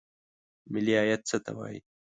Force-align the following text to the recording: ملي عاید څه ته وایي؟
ملي 0.71 0.93
عاید 1.01 1.21
څه 1.29 1.37
ته 1.45 1.51
وایي؟ 1.57 1.79